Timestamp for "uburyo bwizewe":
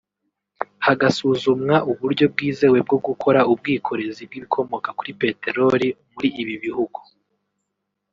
1.91-2.77